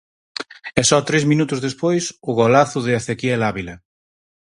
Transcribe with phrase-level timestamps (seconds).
[0.79, 3.75] E só tres minutos despois, o golazo de Ezequiel Ávila.